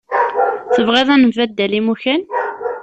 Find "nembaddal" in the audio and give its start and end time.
1.19-1.73